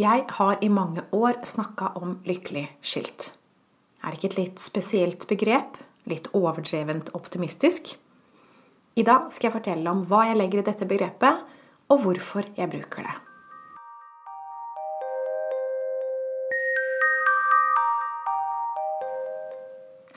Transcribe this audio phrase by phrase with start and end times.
[0.00, 3.34] Jeg har i mange år snakka om lykkelig skilt.
[4.00, 5.74] Er det ikke et litt spesielt begrep?
[6.08, 7.90] Litt overdrevent optimistisk?
[8.96, 11.42] I dag skal jeg fortelle om hva jeg legger i dette begrepet,
[11.92, 13.12] og hvorfor jeg bruker det.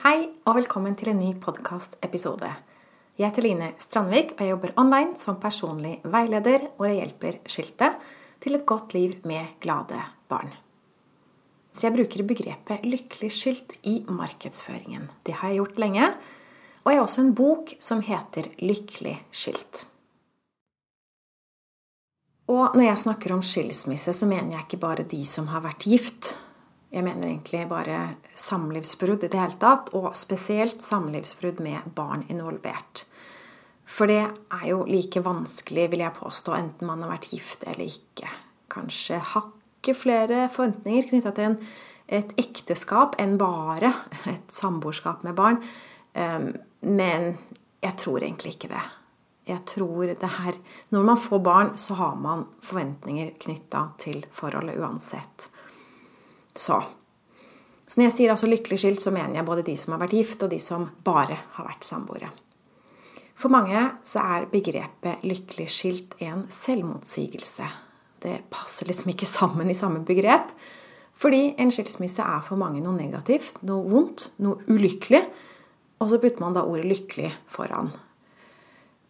[0.06, 0.16] Hei,
[0.48, 2.56] og velkommen til en ny podkastepisode.
[3.20, 7.96] Jeg heter Line Strandvik, og jeg jobber online som personlig veileder, og jeg hjelper skilte
[8.44, 10.52] til et godt liv med glade barn.
[11.74, 15.10] Så jeg bruker begrepet 'lykkelig skilt' i markedsføringen.
[15.26, 16.14] Det har jeg gjort lenge.
[16.84, 19.86] Og jeg har også en bok som heter 'Lykkelig skilt'.
[22.48, 25.88] Og når jeg snakker om skilsmisse, så mener jeg ikke bare de som har vært
[25.88, 26.36] gift.
[26.92, 33.06] Jeg mener egentlig bare samlivsbrudd i det hele tatt, og spesielt samlivsbrudd med barn involvert.
[33.84, 37.84] For det er jo like vanskelig, vil jeg påstå, enten man har vært gift eller
[37.84, 38.30] ikke.
[38.72, 41.58] Kanskje hakket flere forventninger knytta til en,
[42.08, 43.92] et ekteskap enn bare
[44.32, 45.60] et samboerskap med barn.
[46.16, 47.34] Ehm, men
[47.84, 48.84] jeg tror egentlig ikke det.
[49.44, 50.54] Jeg tror det her
[50.88, 55.50] Når man får barn, så har man forventninger knytta til forholdet uansett.
[56.54, 56.80] Så.
[57.86, 60.16] Så når jeg sier altså lykkelig skilt, så mener jeg både de som har vært
[60.16, 62.30] gift, og de som bare har vært samboere.
[63.34, 67.66] For mange så er begrepet lykkelig skilt en selvmotsigelse.
[68.24, 70.54] Det passer liksom ikke sammen i samme begrep.
[71.14, 75.22] Fordi en skilsmisse er for mange noe negativt, noe vondt, noe ulykkelig.
[76.02, 77.92] Og så putter man da ordet 'lykkelig' foran.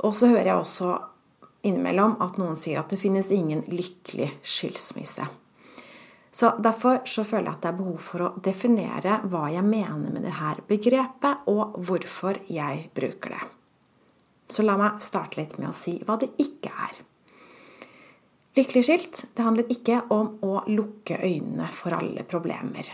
[0.05, 0.99] Og så hører jeg også
[1.65, 5.27] innimellom at noen sier at det finnes ingen lykkelig skilsmisse.
[6.35, 10.11] Så Derfor så føler jeg at det er behov for å definere hva jeg mener
[10.11, 13.45] med dette begrepet, og hvorfor jeg bruker det.
[14.49, 17.01] Så la meg starte litt med å si hva det ikke er.
[18.55, 22.87] Lykkelig skilt det handler ikke om å lukke øynene for alle problemer.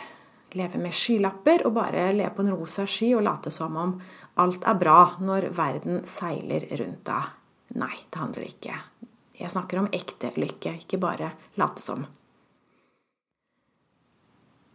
[0.57, 3.93] Leve med skylapper og bare leve på en rosa sky og late som om
[4.41, 7.29] alt er bra når verden seiler rundt deg.
[7.77, 8.79] Nei, det handler ikke.
[9.41, 11.31] Jeg snakker om ekte lykke, ikke bare
[11.61, 12.09] late som.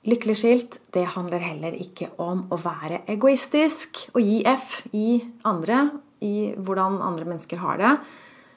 [0.05, 5.17] Lykkelig skilt det handler heller ikke om å være egoistisk og gi F i
[5.49, 5.88] andre
[6.25, 7.93] i hvordan andre mennesker har det.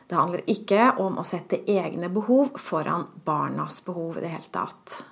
[0.08, 5.02] Det handler ikke om å sette egne behov foran barnas behov i det hele tatt.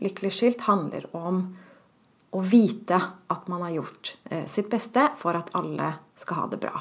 [0.00, 1.42] Lykkelig skilt handler om
[2.36, 2.98] å vite
[3.32, 6.74] at man har gjort eh, sitt beste for at alle skal ha det bra.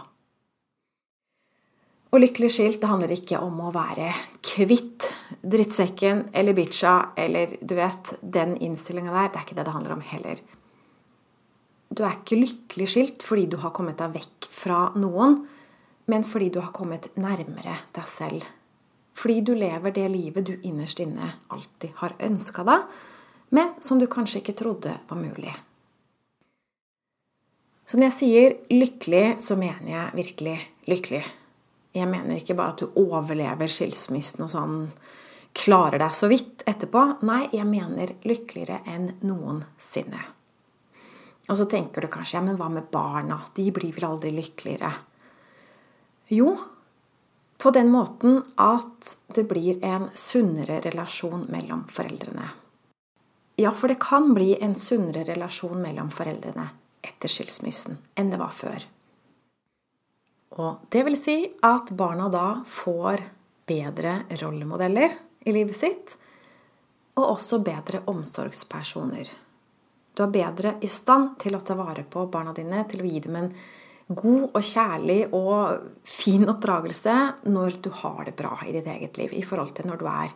[2.16, 5.10] Og lykkelig skilt det handler ikke om å være kvitt
[5.44, 9.34] drittsekken eller bitcha eller du vet, den innstillinga der.
[9.34, 10.40] Det er ikke det det handler om heller.
[11.96, 15.40] Du er ikke lykkelig skilt fordi du har kommet deg vekk fra noen,
[16.12, 18.44] men fordi du har kommet nærmere deg selv.
[19.16, 22.84] Fordi du lever det livet du innerst inne alltid har ønska deg,
[23.56, 25.54] men som du kanskje ikke trodde var mulig.
[27.86, 30.56] Så når jeg sier lykkelig, så mener jeg virkelig
[30.90, 31.24] lykkelig.
[31.96, 34.80] Jeg mener ikke bare at du overlever skilsmissen og sånn
[35.56, 37.06] klarer deg så vidt etterpå.
[37.24, 40.26] Nei, jeg mener lykkeligere enn noensinne.
[41.50, 43.44] Og så tenker du kanskje ja, men hva med barna?
[43.56, 44.92] De blir vel aldri lykkeligere?
[46.34, 46.56] Jo,
[47.62, 52.50] på den måten at det blir en sunnere relasjon mellom foreldrene.
[53.62, 56.68] Ja, for det kan bli en sunnere relasjon mellom foreldrene
[57.06, 58.84] etter skilsmissen enn det var før.
[60.56, 63.24] Og det vil si at barna da får
[63.70, 65.14] bedre rollemodeller
[65.46, 66.16] i livet sitt,
[67.16, 69.30] og også bedre omsorgspersoner.
[70.16, 73.20] Du er bedre i stand til å ta vare på barna dine, til å gi
[73.26, 73.52] dem en
[74.08, 77.16] god og kjærlig og fin oppdragelse
[77.50, 80.36] når du har det bra i ditt eget liv, i forhold til når du er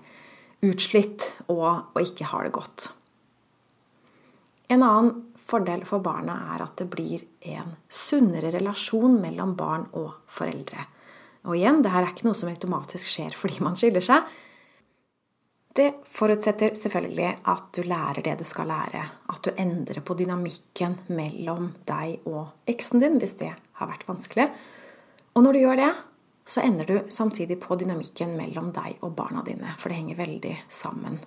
[0.70, 2.90] utslitt og, og ikke har det godt.
[4.70, 5.14] En annen
[5.50, 7.24] fordel for barna er at det blir
[7.56, 10.84] en sunnere relasjon mellom barn og foreldre.
[11.48, 14.28] Og igjen, det her er ikke noe som automatisk skjer fordi man skiller seg.
[15.76, 19.04] Det forutsetter selvfølgelig at du lærer det du skal lære.
[19.30, 24.48] At du endrer på dynamikken mellom deg og eksen din, hvis det har vært vanskelig.
[25.38, 25.92] Og når du gjør det,
[26.50, 29.76] så ender du samtidig på dynamikken mellom deg og barna dine.
[29.78, 31.20] For det henger veldig sammen.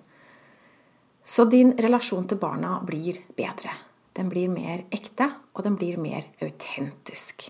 [1.23, 3.71] Så din relasjon til barna blir bedre.
[4.13, 7.47] Den blir mer ekte, og den blir mer autentisk.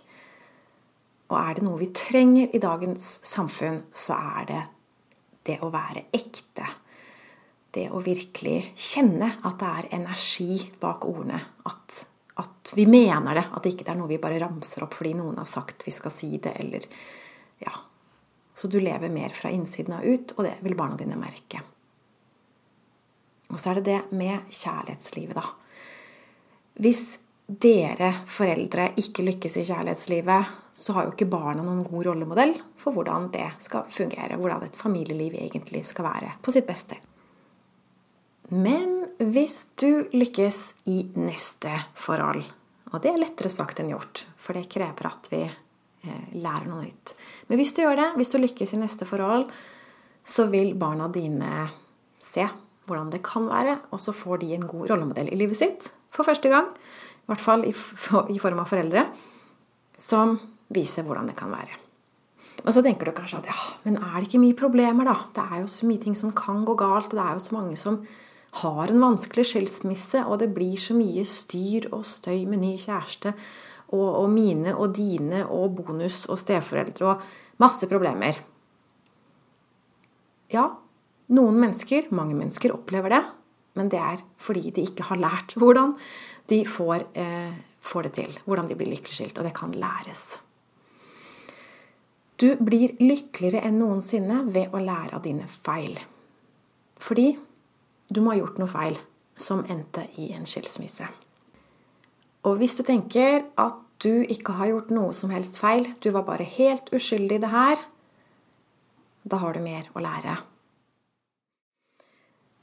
[1.33, 4.61] Og er det noe vi trenger i dagens samfunn, så er det
[5.49, 6.69] det å være ekte
[7.73, 11.39] det å virkelig kjenne at det er energi bak ordene.
[11.69, 12.03] At,
[12.41, 13.45] at vi mener det.
[13.49, 16.13] At det ikke er noe vi bare ramser opp fordi noen har sagt vi skal
[16.13, 16.87] si det, eller
[17.63, 17.73] Ja.
[18.53, 21.63] Så du lever mer fra innsiden av ut, og det vil barna dine merke.
[23.49, 25.47] Og så er det det med kjærlighetslivet, da.
[26.77, 27.01] Hvis
[27.47, 32.93] dere foreldre ikke lykkes i kjærlighetslivet, så har jo ikke barna noen god rollemodell for
[32.93, 37.01] hvordan det skal fungere, hvordan et familieliv egentlig skal være på sitt beste.
[38.53, 42.43] Men hvis du lykkes i neste forhold,
[42.93, 46.83] og det er lettere sagt enn gjort, for det krever at vi eh, lærer noe
[46.83, 47.15] nytt.
[47.49, 49.47] Men hvis du gjør det, hvis du lykkes i neste forhold,
[50.23, 51.65] så vil barna dine
[52.21, 52.45] se
[52.85, 56.27] hvordan det kan være, og så får de en god rollemodell i livet sitt for
[56.27, 56.67] første gang,
[57.23, 59.07] i hvert fall i, form av foreldre,
[59.97, 60.35] som
[60.73, 61.79] viser hvordan det kan være.
[62.63, 63.55] Og så tenker du kanskje at ja,
[63.87, 65.15] men er det ikke mye problemer, da?
[65.33, 67.55] Det er jo så mye ting som kan gå galt, og det er jo så
[67.55, 68.03] mange som
[68.61, 73.33] har en vanskelig skilsmisse, og det blir så mye styr og støy med ny kjæreste,
[73.93, 77.25] og, og mine og dine og bonus og steforeldre og
[77.61, 78.39] masse problemer.
[80.53, 80.67] Ja,
[81.33, 83.23] noen mennesker, mange mennesker, opplever det,
[83.77, 85.95] men det er fordi de ikke har lært hvordan
[86.51, 88.35] de får, eh, får det til.
[88.45, 89.37] Hvordan de blir lykkeligskilt.
[89.39, 90.39] Og det kan læres.
[92.37, 95.97] Du blir lykkeligere enn noensinne ved å lære av dine feil.
[96.99, 97.31] Fordi
[98.13, 98.99] du må ha gjort noe feil
[99.39, 101.07] som endte i en skilsmisse.
[102.45, 106.27] Og hvis du tenker at du ikke har gjort noe som helst feil, du var
[106.27, 107.81] bare helt uskyldig i det her,
[109.23, 110.35] da har du mer å lære.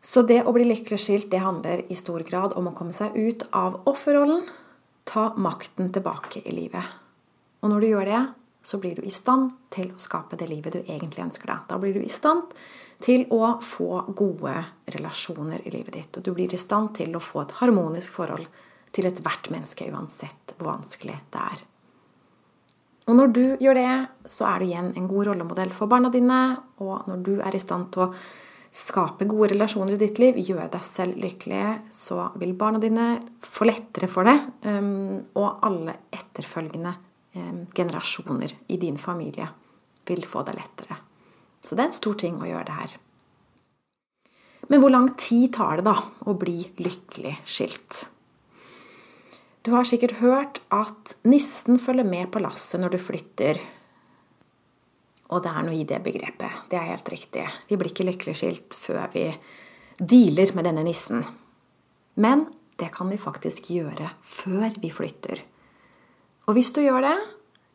[0.00, 3.17] Så det å bli lykkelig skilt, det handler i stor grad om å komme seg
[3.17, 4.47] ut av offerrollen,
[5.05, 6.85] ta makten tilbake i livet.
[7.61, 8.20] Og når du gjør det,
[8.62, 11.64] så blir du i stand til å skape det livet du egentlig ønsker deg.
[11.68, 12.52] Da blir du i stand
[13.00, 14.52] til å få gode
[14.92, 16.18] relasjoner i livet ditt.
[16.18, 18.46] Og du blir i stand til å få et harmonisk forhold
[18.92, 21.64] til ethvert menneske, uansett hvor vanskelig det er.
[23.08, 23.94] Og når du gjør det,
[24.28, 26.40] så er du igjen en god rollemodell for barna dine.
[26.84, 28.12] Og når du er i stand til å
[28.70, 33.06] skape gode relasjoner i ditt liv, gjøre deg selv lykkelig, så vil barna dine
[33.42, 34.36] få lettere for det.
[34.68, 36.94] Um, og alle etterfølgende
[37.32, 39.48] generasjoner i din familie
[40.08, 40.96] vil få det lettere.
[41.62, 42.96] Så det er en stor ting å gjøre det her.
[44.70, 45.96] Men hvor lang tid tar det da
[46.30, 48.04] å bli lykkelig skilt?
[49.62, 53.60] Du har sikkert hørt at nissen følger med på lasset når du flytter.
[55.30, 56.64] Og det er noe i det begrepet.
[56.70, 57.44] Det er helt riktig.
[57.68, 59.26] Vi blir ikke lykkelig skilt før vi
[60.00, 61.22] dealer med denne nissen.
[62.16, 62.46] Men
[62.80, 65.44] det kan vi faktisk gjøre før vi flytter.
[66.48, 67.16] Og hvis du gjør det,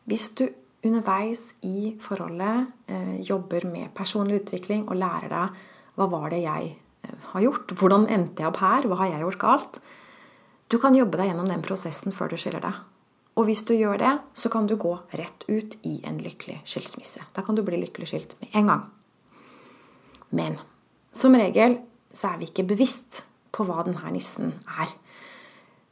[0.10, 0.48] hvis du
[0.86, 5.62] underveis i forholdet eh, jobber med personlig utvikling og lærer deg
[5.96, 9.24] hva var det jeg eh, har gjort, hvordan endte jeg opp her, hva har jeg
[9.26, 9.80] gjort galt.
[10.70, 12.84] Du kan jobbe deg gjennom den prosessen før du skiller deg.
[13.36, 17.26] Og hvis du gjør det, så kan du gå rett ut i en lykkelig skilsmisse.
[17.36, 18.86] Da kan du bli lykkelig skilt med en gang.
[20.36, 20.60] Men
[21.16, 21.80] som regel
[22.16, 23.26] så er vi ikke bevisst
[23.56, 24.94] på hva denne nissen er.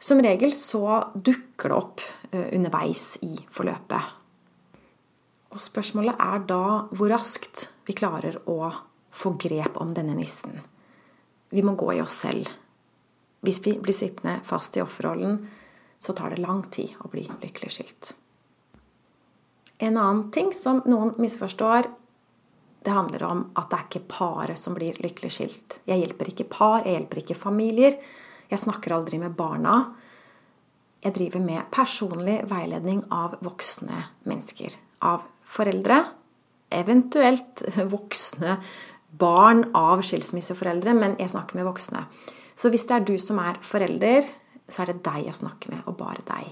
[0.03, 2.01] Som regel så dukker det opp
[2.31, 4.09] eh, underveis i forløpet.
[5.55, 8.73] Og spørsmålet er da hvor raskt vi klarer å
[9.13, 10.57] få grep om denne nissen.
[11.53, 12.49] Vi må gå i oss selv.
[13.47, 15.37] Hvis vi blir sittende fast i offerrollen,
[15.99, 18.11] så tar det lang tid å bli lykkelig skilt.
[19.77, 21.87] En annen ting som noen misforstår,
[22.83, 25.79] det handler om at det er ikke paret som blir lykkelig skilt.
[25.87, 27.95] Jeg hjelper ikke par, jeg hjelper ikke familier.
[28.51, 29.93] Jeg snakker aldri med barna.
[31.03, 34.75] Jeg driver med personlig veiledning av voksne mennesker.
[35.03, 35.99] Av foreldre,
[36.71, 38.57] eventuelt voksne
[39.19, 42.05] barn av skilsmisseforeldre, men jeg snakker med voksne.
[42.55, 44.25] Så hvis det er du som er forelder,
[44.69, 46.49] så er det deg jeg snakker med, og bare deg.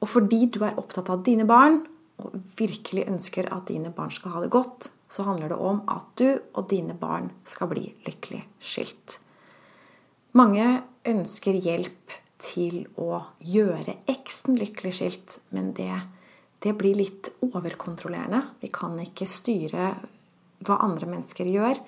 [0.00, 1.82] Og fordi du er opptatt av dine barn,
[2.20, 6.10] og virkelig ønsker at dine barn skal ha det godt, så handler det om at
[6.20, 9.18] du og dine barn skal bli lykkelig skilt.
[10.36, 15.92] Mange ønsker hjelp til å gjøre eksen lykkelig skilt, men det
[16.60, 18.42] det blir litt overkontrollerende.
[18.60, 19.94] Vi kan ikke styre
[20.66, 21.80] hva andre mennesker gjør.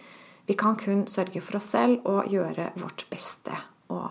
[0.49, 3.53] Vi kan kun sørge for oss selv og gjøre vårt beste.
[3.93, 4.09] Og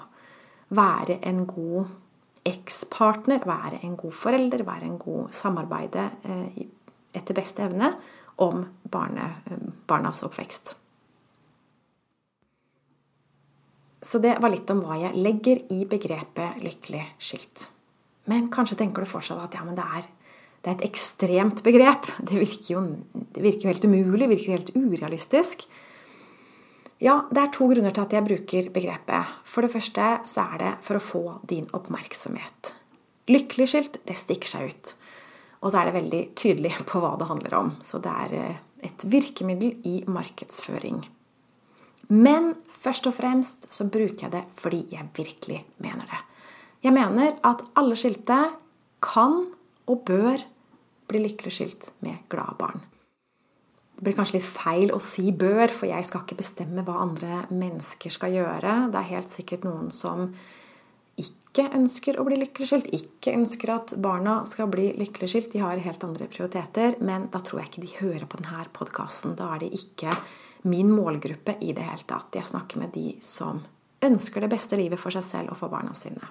[0.77, 1.89] være en god
[2.45, 6.61] ekspartner, være en god forelder, være en god samarbeider eh,
[7.17, 7.91] etter beste evne
[8.41, 10.75] om barne, eh, barnas oppvekst.
[14.01, 17.67] Så det var litt om hva jeg legger i begrepet 'lykkelig skilt'.
[18.25, 20.09] Men kanskje tenker du fortsatt at ja, men det er
[20.61, 22.05] det er et ekstremt begrep.
[22.21, 22.81] Det virker jo,
[23.33, 25.65] det virker helt umulig, det virker helt urealistisk.
[27.01, 29.31] Ja, det er to grunner til at jeg bruker begrepet.
[29.41, 32.75] For det første så er det for å få din oppmerksomhet.
[33.31, 34.93] Lykkelig skilt, det stikker seg ut.
[35.61, 37.73] Og så er det veldig tydelig på hva det handler om.
[37.85, 41.01] Så det er eh, et virkemiddel i markedsføring.
[42.11, 46.21] Men først og fremst så bruker jeg det fordi jeg virkelig mener det.
[46.83, 48.39] Jeg mener at alle skilte
[49.01, 49.43] kan
[49.89, 50.41] og bør
[51.11, 52.81] bli lykkelig skilt med glade barn.
[53.95, 57.45] Det blir kanskje litt feil å si 'bør', for jeg skal ikke bestemme hva andre
[57.51, 58.89] mennesker skal gjøre.
[58.91, 60.33] Det er helt sikkert noen som
[61.17, 65.51] ikke ønsker å bli lykkelig skilt, ikke ønsker at barna skal bli lykkelig skilt.
[65.53, 66.95] De har helt andre prioriteter.
[66.99, 69.35] Men da tror jeg ikke de hører på denne podkasten.
[69.35, 70.15] Da er de ikke
[70.67, 72.35] min målgruppe i det hele tatt.
[72.35, 73.61] Jeg snakker med de som
[74.01, 76.21] ønsker det beste livet for seg selv og for barna sine.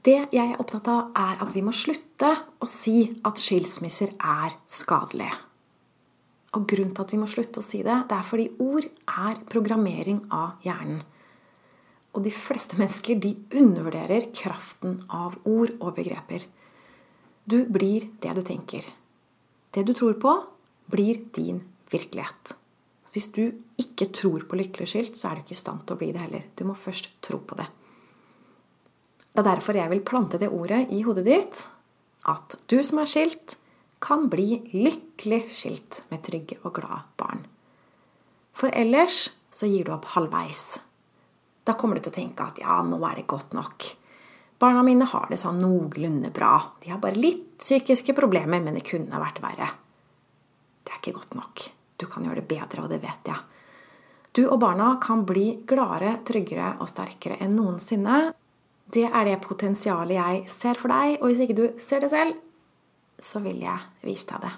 [0.00, 2.30] Det jeg er opptatt av, er at vi må slutte
[2.60, 5.36] å si at skilsmisser er skadelige.
[6.56, 9.42] Og grunnen til at vi må slutte å si det, det er fordi ord er
[9.52, 11.02] programmering av hjernen.
[12.16, 16.48] Og de fleste mennesker de undervurderer kraften av ord og begreper.
[17.44, 18.88] Du blir det du tenker.
[19.70, 20.32] Det du tror på,
[20.90, 21.60] blir din
[21.92, 22.54] virkelighet.
[23.10, 23.42] Hvis du
[23.80, 26.22] ikke tror på lykkelig skilt, så er du ikke i stand til å bli det
[26.22, 26.46] heller.
[26.54, 27.66] Du må først tro på det.
[29.30, 31.64] Det er derfor jeg vil plante det ordet i hodet ditt.
[32.30, 33.56] At du som er skilt,
[34.00, 37.42] kan bli lykkelig skilt med trygge og glade barn.
[38.56, 40.80] For ellers så gir du opp halvveis.
[41.66, 43.90] Da kommer du til å tenke at ja, nå er det godt nok.
[44.60, 46.54] Barna mine har det sånn noenlunde bra.
[46.82, 49.68] De har bare litt psykiske problemer, men det kunne vært verre.
[50.84, 51.68] Det er ikke godt nok.
[52.00, 53.40] Du kan gjøre det bedre, og det vet jeg.
[54.32, 58.30] Du og barna kan bli gladere, tryggere og sterkere enn noensinne.
[58.90, 62.38] Det er det potensialet jeg ser for deg, og hvis ikke du ser det selv,
[63.20, 64.52] så vil jeg vise deg det.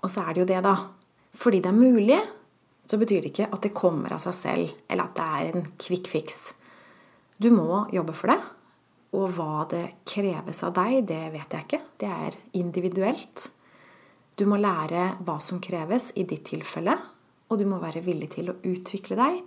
[0.00, 0.74] Og så er det jo det, da.
[1.36, 2.20] Fordi det er mulig,
[2.88, 5.68] så betyr det ikke at det kommer av seg selv, eller at det er en
[5.78, 6.40] quick fix.
[7.40, 8.40] Du må jobbe for det.
[9.16, 11.80] Og hva det kreves av deg, det vet jeg ikke.
[12.00, 13.48] Det er individuelt.
[14.40, 16.94] Du må lære hva som kreves i ditt tilfelle,
[17.52, 19.42] og du må være villig til å utvikle deg.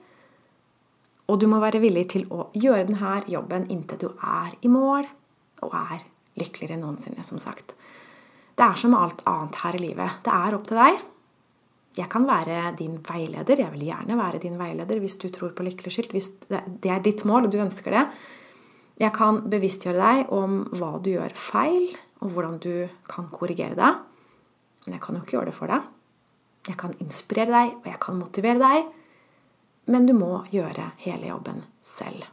[1.34, 5.08] Og du må være villig til å gjøre denne jobben inntil du er i mål
[5.66, 6.04] og er
[6.38, 7.74] lykkeligere enn noensinne, som sagt.
[8.54, 10.22] Det er som alt annet her i livet.
[10.22, 11.02] Det er opp til deg.
[11.98, 13.66] Jeg kan være din veileder.
[13.66, 16.14] Jeg vil gjerne være din veileder hvis du tror på lykkelig skilt.
[16.14, 18.08] Hvis det er ditt mål, og du ønsker det.
[19.02, 22.74] Jeg kan bevisstgjøre deg om hva du gjør feil, og hvordan du
[23.10, 23.94] kan korrigere det.
[24.86, 25.90] Men jeg kan jo ikke gjøre det for deg.
[26.68, 28.92] Jeg kan inspirere deg, og jeg kan motivere deg.
[29.92, 32.24] Men du må gjøre hele jobben selv.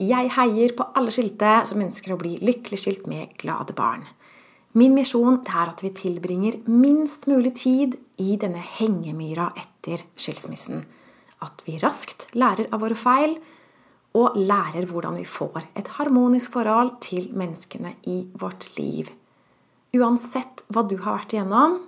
[0.00, 4.06] Jeg heier på alle skilte som ønsker å bli lykkelig skilt med glade barn.
[4.72, 10.84] Min misjon er at vi tilbringer minst mulig tid i denne hengemyra etter skilsmissen.
[11.44, 13.36] At vi raskt lærer av våre feil,
[14.16, 19.10] og lærer hvordan vi får et harmonisk forhold til menneskene i vårt liv.
[19.96, 21.80] Uansett hva du har vært igjennom,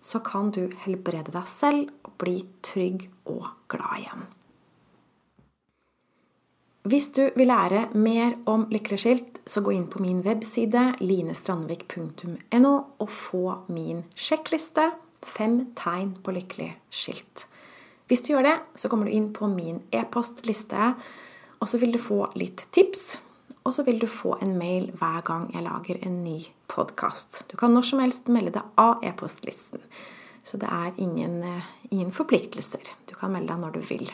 [0.00, 4.28] så kan du helbrede deg selv og bli trygg og glad igjen.
[6.88, 12.72] Hvis du vil lære mer om lykkelig skilt, så gå inn på min webside linestrandvik.no
[12.96, 14.88] og få min sjekkliste
[15.20, 17.44] fem tegn på lykkelig skilt.
[18.08, 20.94] Hvis du gjør det, så kommer du inn på min e-postliste,
[21.60, 23.20] og så vil du få litt tips.
[23.70, 27.44] Og så vil du få en mail hver gang jeg lager en ny podkast.
[27.46, 29.84] Du kan når som helst melde deg av e-postlisten.
[30.42, 32.82] Så det er ingen, eh, ingen forpliktelser.
[33.06, 34.10] Du kan melde deg når du vil.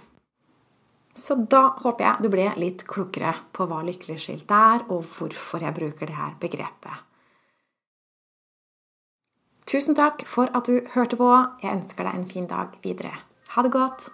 [1.14, 5.64] Så da håper jeg du ble litt klokere på hva lykkelig skilt er, og hvorfor
[5.64, 7.00] jeg bruker det her begrepet.
[9.64, 11.32] Tusen takk for at du hørte på.
[11.62, 13.24] Jeg ønsker deg en fin dag videre.
[13.56, 14.10] Ha det godt!